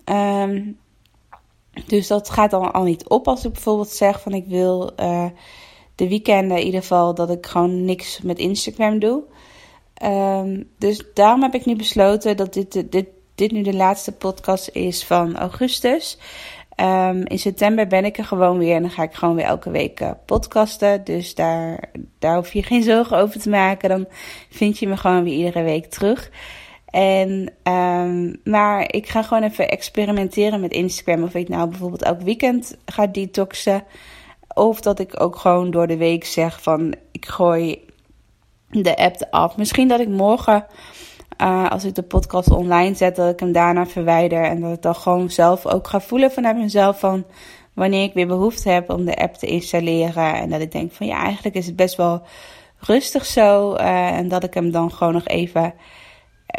Um, 0.06 0.78
dus 1.89 2.08
dat 2.08 2.29
gaat 2.29 2.51
dan 2.51 2.72
al 2.72 2.84
niet 2.84 3.08
op 3.08 3.27
als 3.27 3.46
ik 3.46 3.53
bijvoorbeeld 3.53 3.89
zeg 3.89 4.22
van 4.22 4.34
ik 4.34 4.46
wil 4.48 4.91
uh, 5.00 5.25
de 5.96 6.08
weekenden 6.08 6.58
in 6.58 6.65
ieder 6.65 6.81
geval 6.81 7.15
dat 7.15 7.29
ik 7.29 7.46
gewoon 7.46 7.86
niks 7.86 8.22
met 8.22 8.39
Instagram 8.39 9.00
doe. 9.00 9.24
Um, 10.03 10.69
dus 10.77 11.03
daarom 11.13 11.41
heb 11.41 11.53
ik 11.53 11.65
nu 11.65 11.75
besloten 11.75 12.38
dat 12.38 12.53
dit, 12.53 12.91
dit, 12.91 13.08
dit 13.36 13.51
nu 13.51 13.62
de 13.62 13.74
laatste 13.74 14.12
podcast 14.12 14.69
is 14.74 15.05
van 15.05 15.38
augustus. 15.38 16.17
Um, 16.81 17.25
in 17.25 17.39
september 17.39 17.88
ben 17.88 18.05
ik 18.05 18.17
er 18.17 18.25
gewoon 18.25 18.58
weer 18.58 18.75
en 18.75 18.81
dan 18.81 18.91
ga 18.91 19.03
ik 19.03 19.13
gewoon 19.13 19.36
weer 19.36 19.46
elke 19.46 19.72
week 19.72 20.00
uh, 20.00 20.12
podcasten. 20.25 21.03
Dus 21.03 21.36
daar, 21.36 21.91
daar 22.19 22.36
hoef 22.36 22.53
je 22.53 22.63
geen 22.63 22.84
zorgen 22.84 23.17
over 23.17 23.39
te 23.39 23.50
maken. 23.50 23.89
Dan 23.89 24.05
vind 24.50 24.77
je 24.77 24.88
me 24.88 24.98
gewoon 24.98 25.24
weer 25.24 25.34
iedere 25.34 25.63
week 25.63 25.86
terug. 25.86 26.31
En, 26.89 27.53
um, 27.63 28.41
maar 28.43 28.93
ik 28.93 29.10
ga 29.10 29.24
gewoon 29.24 29.43
even 29.43 29.69
experimenteren 29.69 30.60
met 30.60 30.72
Instagram. 30.72 31.24
Of 31.24 31.34
ik 31.34 31.50
nou 31.50 31.69
bijvoorbeeld 31.69 32.03
elk 32.03 32.22
weekend 32.22 32.77
ga 32.86 33.08
detoxen. 33.08 33.84
Of 34.53 34.81
dat 34.81 35.00
ik 35.00 35.22
ook 35.22 35.36
gewoon 35.36 35.72
door 35.72 35.88
de 35.88 35.98
week 35.98 36.25
zeg 36.25 36.62
van 36.62 36.96
ik 37.12 37.25
gooi 37.25 37.86
de 38.69 38.98
app 38.98 39.27
af. 39.29 39.58
Misschien 39.58 39.88
dat 39.88 40.00
ik 40.00 40.08
morgen, 40.08 40.65
uh, 41.41 41.69
als 41.69 41.84
ik 41.84 41.96
de 41.96 42.03
podcast 42.03 42.51
online 42.51 42.96
zet, 42.96 43.15
dat 43.15 43.34
ik 43.34 43.39
hem 43.39 43.51
daarna 43.51 43.86
verwijder. 43.86 44.43
En 44.43 44.62
dat 44.62 44.74
ik 44.74 44.81
dan 44.81 44.96
gewoon 44.96 45.29
zelf 45.29 45.65
ook 45.65 45.88
ga 45.88 46.01
voelen 46.01 46.31
vanuit 46.31 46.58
mezelf 46.58 47.00
van 47.00 47.25
wanneer 47.74 48.03
ik 48.03 48.13
weer 48.13 48.27
behoefte 48.27 48.69
heb 48.69 48.89
om 48.89 49.05
de 49.05 49.15
app 49.15 49.34
te 49.34 49.48
installeren. 49.48 50.34
En 50.34 50.50
dat 50.50 50.62
ik 50.62 50.72
denk 50.72 50.91
van 50.91 51.08
ja, 51.08 51.24
eigenlijk 51.24 51.55
is 51.55 51.65
het 51.65 51.75
best 51.75 51.96
wel 51.96 52.22
rustig 52.79 53.25
zo. 53.25 53.75
Uh, 53.75 54.17
en 54.17 54.27
dat 54.27 54.43
ik 54.43 54.53
hem 54.53 54.72
dan 54.72 54.91
gewoon 54.91 55.13
nog 55.13 55.27
even 55.27 55.74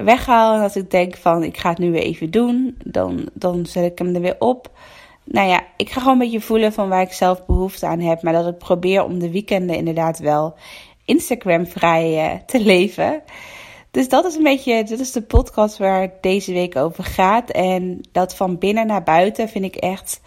weghaal. 0.05 0.55
En 0.55 0.63
als 0.63 0.77
ik 0.77 0.91
denk 0.91 1.17
van 1.17 1.43
ik 1.43 1.57
ga 1.57 1.69
het 1.69 1.79
nu 1.79 1.91
weer 1.91 2.03
even 2.03 2.31
doen, 2.31 2.77
dan, 2.85 3.29
dan 3.33 3.67
zet 3.67 3.85
ik 3.85 3.99
hem 3.99 4.15
er 4.15 4.21
weer 4.21 4.37
op. 4.39 4.71
Nou 5.25 5.49
ja, 5.49 5.63
ik 5.77 5.91
ga 5.91 6.01
gewoon 6.01 6.13
een 6.13 6.19
beetje 6.19 6.41
voelen 6.41 6.73
van 6.73 6.89
waar 6.89 7.03
ik 7.03 7.13
zelf 7.13 7.47
behoefte 7.47 7.87
aan 7.87 8.01
heb. 8.01 8.23
Maar 8.23 8.33
dat 8.33 8.47
ik 8.47 8.59
probeer 8.59 9.05
om 9.05 9.19
de 9.19 9.31
weekenden 9.31 9.77
inderdaad 9.77 10.19
wel 10.19 10.55
Instagram 11.05 11.67
vrij 11.67 12.33
uh, 12.33 12.39
te 12.47 12.61
leven. 12.61 13.23
Dus 13.91 14.09
dat 14.09 14.25
is 14.25 14.35
een 14.35 14.43
beetje, 14.43 14.85
dit 14.85 15.01
is 15.01 15.13
de 15.13 15.23
podcast 15.23 15.79
waar 15.79 16.13
deze 16.21 16.53
week 16.53 16.77
over 16.77 17.05
gaat. 17.05 17.51
En 17.51 18.01
dat 18.13 18.37
van 18.37 18.59
binnen 18.59 18.87
naar 18.87 19.03
buiten 19.03 19.49
vind 19.49 19.65
ik 19.65 19.77
echt, 19.77 20.21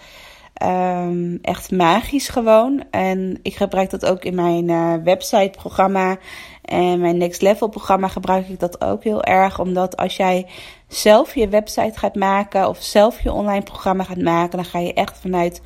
um, 0.63 1.39
echt 1.41 1.71
magisch 1.71 2.27
gewoon. 2.27 2.83
En 2.91 3.39
ik 3.41 3.55
gebruik 3.55 3.89
dat 3.89 4.05
ook 4.05 4.23
in 4.23 4.35
mijn 4.35 4.69
uh, 4.69 4.93
website 5.03 5.57
programma 5.57 6.17
en 6.61 6.99
mijn 6.99 7.17
Next 7.17 7.41
Level 7.41 7.67
programma 7.67 8.07
gebruik 8.07 8.47
ik 8.47 8.59
dat 8.59 8.83
ook 8.83 9.03
heel 9.03 9.23
erg. 9.23 9.59
Omdat 9.59 9.97
als 9.97 10.15
jij 10.15 10.45
zelf 10.87 11.35
je 11.35 11.47
website 11.47 11.99
gaat 11.99 12.15
maken 12.15 12.67
of 12.67 12.81
zelf 12.81 13.21
je 13.21 13.31
online 13.31 13.63
programma 13.63 14.03
gaat 14.03 14.21
maken, 14.21 14.57
dan 14.57 14.65
ga 14.65 14.79
je 14.79 14.93
echt 14.93 15.19
vanuit 15.19 15.61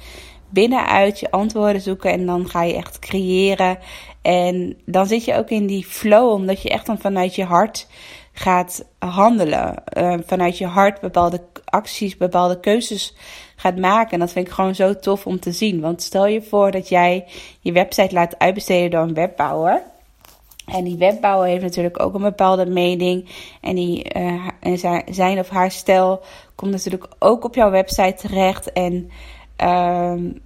binnenuit 0.49 1.19
je 1.19 1.31
antwoorden 1.31 1.81
zoeken 1.81 2.11
en 2.11 2.25
dan 2.25 2.49
ga 2.49 2.63
je 2.63 2.75
echt 2.75 2.99
creëren. 2.99 3.77
En 4.21 4.77
dan 4.85 5.07
zit 5.07 5.25
je 5.25 5.35
ook 5.35 5.49
in 5.49 5.67
die 5.67 5.85
flow, 5.85 6.31
omdat 6.31 6.61
je 6.61 6.69
echt 6.69 6.85
dan 6.85 6.99
vanuit 6.99 7.35
je 7.35 7.43
hart 7.43 7.87
gaat 8.33 8.85
handelen. 8.99 9.83
Uh, 9.97 10.13
vanuit 10.25 10.57
je 10.57 10.65
hart 10.65 10.99
bepaalde 10.99 11.41
acties, 11.65 12.17
bepaalde 12.17 12.59
keuzes 12.59 13.15
gaat 13.59 13.77
maken. 13.77 14.11
En 14.11 14.19
dat 14.19 14.31
vind 14.31 14.47
ik 14.47 14.53
gewoon 14.53 14.75
zo 14.75 14.95
tof 14.95 15.25
om 15.25 15.39
te 15.39 15.51
zien. 15.51 15.81
Want 15.81 16.01
stel 16.01 16.27
je 16.27 16.41
voor 16.41 16.71
dat 16.71 16.89
jij 16.89 17.25
je 17.59 17.71
website 17.71 18.13
laat 18.13 18.39
uitbesteden 18.39 18.91
door 18.91 19.01
een 19.01 19.13
webbouwer. 19.13 19.83
En 20.65 20.83
die 20.83 20.97
webbouwer 20.97 21.47
heeft 21.47 21.63
natuurlijk 21.63 21.99
ook 21.99 22.13
een 22.13 22.21
bepaalde 22.21 22.65
mening. 22.65 23.29
En, 23.61 23.75
die, 23.75 24.17
uh, 24.61 24.97
zijn 25.09 25.39
of 25.39 25.49
haar 25.49 25.71
stijl 25.71 26.21
komt 26.55 26.71
natuurlijk 26.71 27.07
ook 27.19 27.43
op 27.43 27.55
jouw 27.55 27.69
website 27.69 28.27
terecht. 28.27 28.71
En 28.71 29.11
um, 29.57 30.41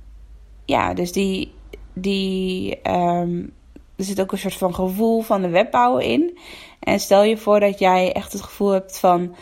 ja, 0.65 0.93
dus 0.93 1.11
die, 1.11 1.53
die, 1.93 2.79
um, 2.91 3.53
er 3.95 4.03
zit 4.03 4.21
ook 4.21 4.31
een 4.31 4.37
soort 4.37 4.53
van 4.53 4.75
gevoel 4.75 5.21
van 5.21 5.41
de 5.41 5.49
webbouwer 5.49 6.03
in. 6.03 6.37
En 6.79 6.99
stel 6.99 7.23
je 7.23 7.37
voor 7.37 7.59
dat 7.59 7.79
jij 7.79 8.13
echt 8.13 8.33
het 8.33 8.41
gevoel 8.41 8.69
hebt 8.69 8.99
van 8.99 9.35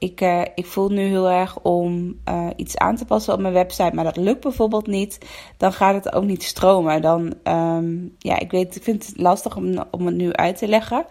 ik, 0.00 0.20
uh, 0.20 0.42
ik 0.54 0.66
voel 0.66 0.88
nu 0.88 1.02
heel 1.02 1.30
erg 1.30 1.58
om 1.62 2.20
uh, 2.28 2.46
iets 2.56 2.76
aan 2.76 2.96
te 2.96 3.04
passen 3.04 3.34
op 3.34 3.40
mijn 3.40 3.54
website, 3.54 3.94
maar 3.94 4.04
dat 4.04 4.16
lukt 4.16 4.40
bijvoorbeeld 4.40 4.86
niet. 4.86 5.18
Dan 5.56 5.72
gaat 5.72 5.94
het 5.94 6.12
ook 6.12 6.24
niet 6.24 6.42
stromen. 6.42 7.02
Dan, 7.02 7.34
um, 7.44 8.14
ja, 8.18 8.38
ik 8.38 8.50
weet, 8.50 8.76
ik 8.76 8.82
vind 8.82 9.06
het 9.06 9.18
lastig 9.18 9.56
om, 9.56 9.84
om 9.90 10.06
het 10.06 10.14
nu 10.14 10.32
uit 10.32 10.58
te 10.58 10.68
leggen. 10.68 11.06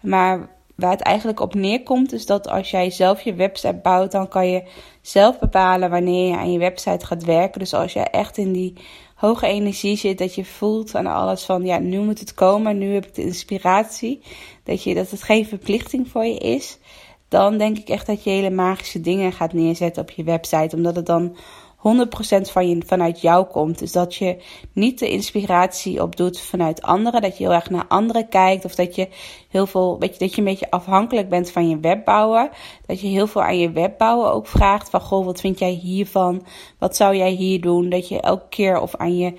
Maar 0.00 0.48
waar 0.74 0.90
het 0.90 1.00
eigenlijk 1.00 1.40
op 1.40 1.54
neerkomt, 1.54 2.12
is 2.12 2.26
dat 2.26 2.48
als 2.48 2.70
jij 2.70 2.90
zelf 2.90 3.20
je 3.20 3.34
website 3.34 3.80
bouwt, 3.82 4.12
dan 4.12 4.28
kan 4.28 4.48
je 4.48 4.62
zelf 5.00 5.38
bepalen 5.38 5.90
wanneer 5.90 6.28
je 6.28 6.36
aan 6.36 6.52
je 6.52 6.58
website 6.58 7.06
gaat 7.06 7.24
werken. 7.24 7.60
Dus 7.60 7.74
als 7.74 7.92
je 7.92 8.00
echt 8.00 8.38
in 8.38 8.52
die 8.52 8.74
hoge 9.14 9.46
energie 9.46 9.96
zit, 9.96 10.18
dat 10.18 10.34
je 10.34 10.44
voelt 10.44 10.94
aan 10.94 11.06
alles 11.06 11.44
van, 11.44 11.64
ja, 11.64 11.78
nu 11.78 11.98
moet 11.98 12.20
het 12.20 12.34
komen, 12.34 12.78
nu 12.78 12.94
heb 12.94 13.06
ik 13.06 13.14
de 13.14 13.22
inspiratie. 13.22 14.22
Dat, 14.64 14.82
je, 14.82 14.94
dat 14.94 15.10
het 15.10 15.22
geen 15.22 15.46
verplichting 15.46 16.08
voor 16.08 16.24
je 16.24 16.38
is 16.38 16.78
dan 17.30 17.58
denk 17.58 17.78
ik 17.78 17.88
echt 17.88 18.06
dat 18.06 18.24
je 18.24 18.30
hele 18.30 18.50
magische 18.50 19.00
dingen 19.00 19.32
gaat 19.32 19.52
neerzetten 19.52 20.02
op 20.02 20.10
je 20.10 20.24
website. 20.24 20.76
Omdat 20.76 20.96
het 20.96 21.06
dan 21.06 21.36
100% 21.76 21.80
van 22.40 22.68
je, 22.68 22.82
vanuit 22.86 23.20
jou 23.20 23.46
komt. 23.46 23.78
Dus 23.78 23.92
dat 23.92 24.14
je 24.14 24.42
niet 24.72 24.98
de 24.98 25.10
inspiratie 25.10 26.02
opdoet 26.02 26.40
vanuit 26.40 26.82
anderen. 26.82 27.22
Dat 27.22 27.38
je 27.38 27.44
heel 27.44 27.52
erg 27.52 27.70
naar 27.70 27.86
anderen 27.88 28.28
kijkt. 28.28 28.64
Of 28.64 28.74
dat 28.74 28.94
je 28.94 29.08
heel 29.48 29.66
veel, 29.66 29.98
weet 29.98 30.12
je, 30.12 30.18
dat 30.18 30.34
je 30.34 30.38
een 30.38 30.46
beetje 30.46 30.70
afhankelijk 30.70 31.28
bent 31.28 31.50
van 31.50 31.68
je 31.68 31.78
webbouwer. 31.78 32.50
Dat 32.86 33.00
je 33.00 33.06
heel 33.06 33.26
veel 33.26 33.42
aan 33.42 33.58
je 33.58 33.70
webbouwer 33.70 34.30
ook 34.32 34.46
vraagt. 34.46 34.90
Van 34.90 35.00
goh, 35.00 35.24
wat 35.24 35.40
vind 35.40 35.58
jij 35.58 35.70
hiervan? 35.70 36.46
Wat 36.78 36.96
zou 36.96 37.16
jij 37.16 37.30
hier 37.30 37.60
doen? 37.60 37.88
Dat 37.88 38.08
je 38.08 38.20
elke 38.20 38.48
keer 38.48 38.80
of 38.80 38.96
aan 38.96 39.16
je 39.16 39.34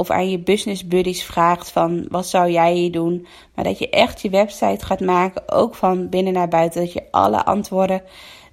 of 0.00 0.10
aan 0.10 0.30
je 0.30 0.38
business 0.38 0.86
buddies 0.86 1.22
vraagt 1.22 1.70
van 1.70 2.06
wat 2.08 2.26
zou 2.26 2.50
jij 2.50 2.72
hier 2.72 2.92
doen. 2.92 3.26
Maar 3.54 3.64
dat 3.64 3.78
je 3.78 3.90
echt 3.90 4.22
je 4.22 4.30
website 4.30 4.84
gaat 4.84 5.00
maken, 5.00 5.52
ook 5.52 5.74
van 5.74 6.08
binnen 6.08 6.32
naar 6.32 6.48
buiten. 6.48 6.80
Dat 6.80 6.92
je 6.92 7.06
alle 7.10 7.44
antwoorden 7.44 8.02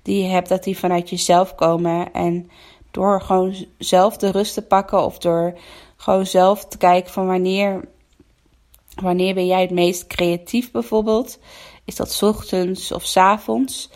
die 0.02 0.24
je 0.24 0.30
hebt, 0.30 0.50
dat 0.50 0.64
die 0.64 0.78
vanuit 0.78 1.10
jezelf 1.10 1.56
komen. 1.56 2.14
En 2.14 2.50
door 2.92 3.22
gewoon 3.22 3.56
zelf 3.78 4.18
de 4.18 4.32
rust 4.32 4.54
te 4.54 4.62
pakken 4.62 5.06
of 5.06 5.18
door 5.18 5.58
gewoon 5.96 6.26
zelf 6.26 6.66
te 6.66 6.78
kijken 6.78 7.12
van 7.12 7.28
wanneer, 7.28 7.88
wanneer 9.02 9.34
ben 9.34 9.46
jij 9.46 9.62
het 9.62 9.72
meest 9.72 10.08
creatief 10.08 10.72
bijvoorbeeld. 10.72 11.40
Is 11.86 11.96
dat 11.96 12.24
ochtends 12.24 12.92
of 12.92 13.06
s 13.06 13.18
avonds? 13.18 13.90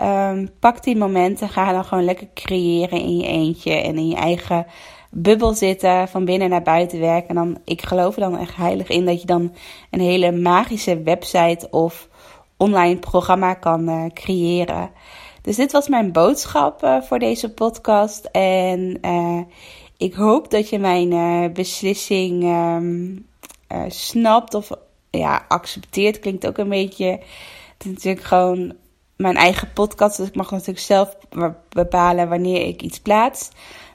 Um, 0.00 0.50
pak 0.58 0.82
die 0.82 0.96
momenten, 0.96 1.48
ga 1.48 1.72
dan 1.72 1.84
gewoon 1.84 2.04
lekker 2.04 2.28
creëren 2.34 3.00
in 3.00 3.16
je 3.16 3.26
eentje 3.26 3.72
en 3.72 3.96
in 3.96 4.08
je 4.08 4.16
eigen 4.16 4.66
bubbel 5.14 5.54
zitten, 5.54 6.08
van 6.08 6.24
binnen 6.24 6.50
naar 6.50 6.62
buiten 6.62 7.00
werken. 7.00 7.28
En 7.28 7.34
dan, 7.34 7.58
ik 7.64 7.82
geloof 7.82 8.14
er 8.14 8.20
dan 8.20 8.38
echt 8.38 8.56
heilig 8.56 8.88
in 8.88 9.04
dat 9.04 9.20
je 9.20 9.26
dan 9.26 9.54
een 9.90 10.00
hele 10.00 10.32
magische 10.32 11.02
website 11.02 11.68
of 11.70 12.08
online 12.56 12.98
programma 12.98 13.54
kan 13.54 13.88
uh, 13.88 14.04
creëren. 14.14 14.90
Dus 15.42 15.56
dit 15.56 15.72
was 15.72 15.88
mijn 15.88 16.12
boodschap 16.12 16.84
uh, 16.84 17.02
voor 17.02 17.18
deze 17.18 17.52
podcast. 17.52 18.24
En 18.24 19.00
ik 19.96 20.14
hoop 20.14 20.50
dat 20.50 20.68
je 20.68 20.78
mijn 20.78 21.52
beslissing 21.52 22.44
um, 22.44 23.26
snapt 23.88 24.54
of 24.54 24.70
ja, 25.10 25.44
accepteert. 25.48 26.18
Klinkt 26.18 26.46
ook 26.46 26.58
een 26.58 26.68
beetje. 26.68 27.06
Het 27.78 27.84
is 27.84 27.90
natuurlijk 27.90 28.24
gewoon 28.26 28.72
mijn 29.16 29.36
eigen 29.36 29.72
podcast. 29.72 30.16
Dus 30.16 30.28
ik 30.28 30.34
mag 30.34 30.50
natuurlijk 30.50 30.78
zelf 30.78 31.16
bepalen 31.68 32.28
wanneer 32.28 32.66
ik 32.66 32.82
iets 32.82 33.00
plaats. 33.00 33.50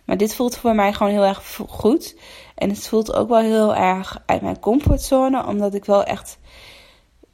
Maar 0.08 0.18
dit 0.18 0.36
voelt 0.36 0.58
voor 0.58 0.76
mij 0.76 0.94
gewoon 0.94 1.12
heel 1.12 1.26
erg 1.26 1.60
goed. 1.68 2.16
En 2.56 2.70
het 2.70 2.88
voelt 2.88 3.14
ook 3.14 3.30
wel 3.30 3.40
heel 3.40 3.76
erg 3.76 4.24
uit 4.26 4.42
mijn 4.42 4.60
comfortzone. 4.60 5.46
Omdat 5.46 5.74
ik 5.74 5.86
wel 5.86 6.04
echt 6.04 6.40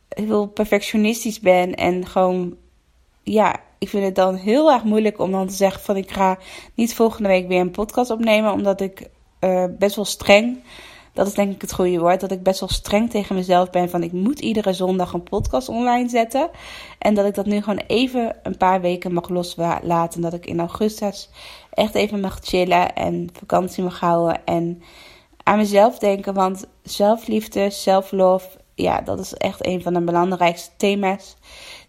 heel 0.10 0.48
perfectionistisch 0.48 1.40
ben. 1.40 1.76
En 1.76 2.06
gewoon, 2.06 2.58
ja, 3.24 3.60
ik 3.78 3.90
vind 3.90 4.06
het 4.06 4.16
dan 4.16 4.36
heel 4.36 4.72
erg 4.72 4.84
moeilijk 4.84 5.20
om 5.20 5.32
dan 5.32 5.48
te 5.48 5.54
zeggen 5.54 5.82
van 5.82 5.98
ik 5.98 6.12
ga 6.12 6.38
niet 6.74 6.96
volgende 6.96 7.30
week 7.30 7.48
weer 7.48 7.60
een 7.60 7.72
podcast 7.72 8.12
opnemen. 8.12 8.52
Omdat 8.52 8.82
ik 8.82 9.10
uh, 9.40 9.66
best 9.70 9.96
wel 9.96 10.06
streng, 10.06 10.64
dat 11.14 11.28
is 11.28 11.34
denk 11.34 11.54
ik 11.54 11.62
het 11.62 11.74
goede 11.74 12.00
woord, 12.00 12.20
dat 12.20 12.32
ik 12.32 12.44
best 12.44 12.60
wel 12.60 12.70
streng 12.70 13.10
tegen 13.10 13.36
mezelf 13.36 13.70
ben 13.70 13.90
van 13.90 14.04
ik 14.04 14.12
moet 14.12 14.40
iedere 14.40 14.74
zondag 14.74 15.14
een 15.14 15.24
podcast 15.24 15.70
online 15.70 16.10
zetten. 16.10 16.50
En 17.00 17.14
dat 17.14 17.26
ik 17.26 17.34
dat 17.34 17.46
nu 17.46 17.62
gewoon 17.62 17.82
even 17.88 18.36
een 18.44 18.58
paar 18.58 18.82
weken 18.82 19.14
mag 19.14 19.30
loslaten. 19.30 20.22
Dat 20.22 20.34
ik 20.34 20.46
in 20.46 20.60
augustus 20.60 21.30
echt 21.70 21.96
even 21.96 22.20
mag 22.20 22.40
chillen 22.42 22.96
en 22.96 23.30
vakantie 23.34 23.84
mag 23.84 24.00
houden 24.00 24.46
en 24.46 24.82
aan 25.44 25.58
mezelf 25.58 26.00
denken. 26.00 26.34
Want 26.34 26.66
zelfliefde, 26.84 27.70
self-love, 27.70 28.48
ja, 28.76 29.02
dat 29.02 29.20
is 29.20 29.34
echt 29.34 29.66
een 29.66 29.82
van 29.82 29.94
de 29.94 30.02
belangrijkste 30.02 30.72
thema's, 30.78 31.36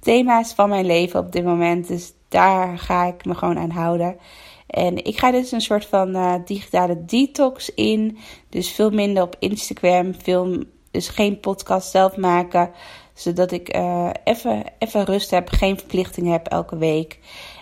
thema's 0.00 0.52
van 0.52 0.68
mijn 0.68 0.86
leven 0.86 1.20
op 1.20 1.32
dit 1.32 1.44
moment. 1.44 1.88
Dus 1.88 2.12
daar 2.28 2.78
ga 2.78 3.04
ik 3.04 3.24
me 3.24 3.34
gewoon 3.34 3.58
aan 3.58 3.70
houden. 3.70 4.16
En 4.74 5.04
ik 5.04 5.18
ga 5.18 5.30
dus 5.30 5.52
een 5.52 5.60
soort 5.60 5.86
van 5.86 6.16
uh, 6.16 6.34
digitale 6.44 7.04
detox 7.04 7.74
in. 7.74 8.18
Dus 8.48 8.70
veel 8.70 8.90
minder 8.90 9.22
op 9.22 9.36
Instagram. 9.38 10.14
Veel, 10.14 10.62
dus 10.90 11.08
geen 11.08 11.40
podcast 11.40 11.90
zelf 11.90 12.16
maken. 12.16 12.70
Zodat 13.14 13.52
ik 13.52 13.76
uh, 13.76 14.10
even, 14.24 14.64
even 14.78 15.04
rust 15.04 15.30
heb. 15.30 15.48
Geen 15.48 15.78
verplichting 15.78 16.30
heb 16.30 16.46
elke 16.46 16.76
week. 16.76 17.18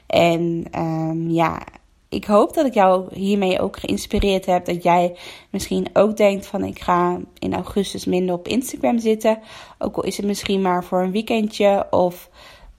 En 0.06 0.64
um, 0.78 1.30
ja, 1.30 1.62
ik 2.08 2.24
hoop 2.24 2.54
dat 2.54 2.66
ik 2.66 2.74
jou 2.74 3.14
hiermee 3.14 3.60
ook 3.60 3.78
geïnspireerd 3.78 4.46
heb. 4.46 4.64
Dat 4.64 4.82
jij 4.82 5.16
misschien 5.50 5.86
ook 5.92 6.16
denkt 6.16 6.46
van 6.46 6.64
ik 6.64 6.80
ga 6.80 7.20
in 7.38 7.54
augustus 7.54 8.04
minder 8.04 8.34
op 8.34 8.48
Instagram 8.48 8.98
zitten. 8.98 9.38
Ook 9.78 9.96
al 9.96 10.04
is 10.04 10.16
het 10.16 10.26
misschien 10.26 10.62
maar 10.62 10.84
voor 10.84 11.02
een 11.02 11.12
weekendje 11.12 11.86
of, 11.90 12.30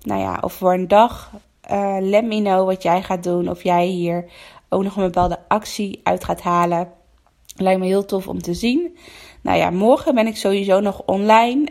nou 0.01 0.21
ja, 0.21 0.37
of 0.41 0.53
voor 0.53 0.73
een 0.73 0.87
dag. 0.87 1.31
Uh, 1.71 1.97
let 1.99 2.25
me 2.25 2.41
know 2.41 2.65
wat 2.65 2.83
jij 2.83 3.01
gaat 3.01 3.23
doen. 3.23 3.49
Of 3.49 3.63
jij 3.63 3.85
hier 3.85 4.25
ook 4.69 4.83
nog 4.83 4.95
een 4.95 5.03
bepaalde 5.03 5.39
actie 5.47 5.99
uit 6.03 6.23
gaat 6.23 6.41
halen. 6.41 6.91
Lijkt 7.55 7.79
me 7.79 7.85
heel 7.85 8.05
tof 8.05 8.27
om 8.27 8.41
te 8.41 8.53
zien. 8.53 8.97
Nou 9.41 9.57
ja, 9.57 9.69
morgen 9.69 10.15
ben 10.15 10.27
ik 10.27 10.37
sowieso 10.37 10.79
nog 10.79 11.01
online 11.05 11.69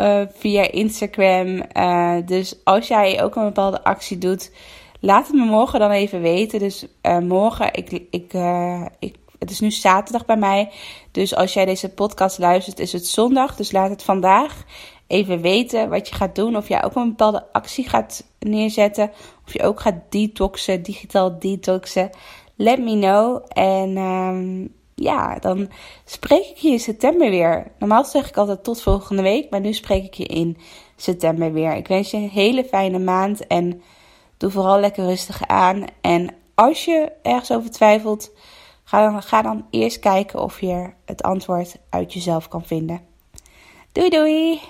uh, 0.00 0.22
via 0.40 0.70
Instagram. 0.70 1.62
Uh, 1.76 2.16
dus 2.26 2.56
als 2.64 2.88
jij 2.88 3.22
ook 3.22 3.36
een 3.36 3.44
bepaalde 3.44 3.84
actie 3.84 4.18
doet 4.18 4.50
Laat 5.04 5.26
het 5.26 5.36
me 5.36 5.44
morgen 5.44 5.80
dan 5.80 5.90
even 5.90 6.20
weten. 6.20 6.58
Dus 6.58 6.86
morgen, 7.20 7.74
ik, 7.74 7.90
ik, 8.10 8.32
ik, 8.98 9.16
het 9.38 9.50
is 9.50 9.60
nu 9.60 9.70
zaterdag 9.70 10.24
bij 10.24 10.36
mij. 10.36 10.70
Dus 11.10 11.34
als 11.34 11.52
jij 11.52 11.64
deze 11.64 11.88
podcast 11.88 12.38
luistert, 12.38 12.78
is 12.78 12.92
het 12.92 13.06
zondag. 13.06 13.56
Dus 13.56 13.72
laat 13.72 13.90
het 13.90 14.02
vandaag 14.02 14.64
even 15.12 15.40
weten 15.40 15.88
wat 15.88 16.08
je 16.08 16.14
gaat 16.14 16.34
doen. 16.34 16.56
Of 16.56 16.68
jij 16.68 16.84
ook 16.84 16.94
een 16.94 17.08
bepaalde 17.08 17.52
actie 17.52 17.88
gaat 17.88 18.24
neerzetten. 18.38 19.10
Of 19.46 19.52
je 19.52 19.62
ook 19.62 19.80
gaat 19.80 20.00
detoxen, 20.08 20.82
digitaal 20.82 21.38
detoxen. 21.38 22.10
Let 22.56 22.78
me 22.78 22.98
know. 22.98 23.44
En 23.48 23.96
um, 23.96 24.74
ja, 24.94 25.38
dan 25.38 25.70
spreek 26.04 26.46
ik 26.46 26.56
je 26.56 26.70
in 26.70 26.80
september 26.80 27.30
weer. 27.30 27.72
Normaal 27.78 28.04
zeg 28.04 28.28
ik 28.28 28.36
altijd 28.36 28.64
tot 28.64 28.82
volgende 28.82 29.22
week. 29.22 29.50
Maar 29.50 29.60
nu 29.60 29.72
spreek 29.72 30.04
ik 30.04 30.14
je 30.14 30.24
in 30.24 30.56
september 30.96 31.52
weer. 31.52 31.76
Ik 31.76 31.88
wens 31.88 32.10
je 32.10 32.16
een 32.16 32.28
hele 32.28 32.64
fijne 32.64 32.98
maand. 32.98 33.46
En 33.46 33.82
Doe 34.42 34.50
vooral 34.50 34.80
lekker 34.80 35.04
rustig 35.04 35.46
aan. 35.46 35.84
En 36.00 36.34
als 36.54 36.84
je 36.84 37.12
ergens 37.22 37.52
over 37.52 37.70
twijfelt, 37.70 38.30
ga 38.84 39.10
dan, 39.10 39.22
ga 39.22 39.42
dan 39.42 39.66
eerst 39.70 39.98
kijken 39.98 40.42
of 40.42 40.60
je 40.60 40.90
het 41.04 41.22
antwoord 41.22 41.76
uit 41.88 42.12
jezelf 42.12 42.48
kan 42.48 42.64
vinden. 42.64 43.00
Doei 43.92 44.08
doei! 44.08 44.60